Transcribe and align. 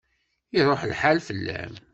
Iṛuḥ 0.57 0.81
lḥal 0.91 1.17
fell-am. 1.27 1.73